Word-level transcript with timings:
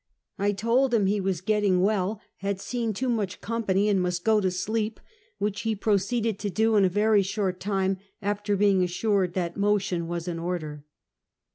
I 0.39 0.51
told 0.51 0.95
him 0.95 1.05
he 1.05 1.21
was 1.21 1.41
getting 1.41 1.81
well, 1.83 2.19
had 2.37 2.59
seen 2.59 2.91
too 2.91 3.07
much 3.07 3.39
company, 3.39 3.87
and 3.87 4.01
must 4.01 4.23
go 4.23 4.41
to 4.41 4.49
sleep, 4.49 4.99
which 5.37 5.61
he 5.61 5.75
proceeded 5.75 6.39
to 6.39 6.49
do 6.49 6.73
in 6.75 6.79
in 6.85 6.85
a 6.87 6.91
very 6.91 7.21
short 7.21 7.59
time 7.59 7.99
after 8.19 8.55
being 8.57 8.81
assured 8.81 9.35
that 9.35 9.53
that 9.53 9.59
mo 9.59 9.77
tion 9.77 10.07
was 10.07 10.27
in 10.27 10.39
order. 10.39 10.83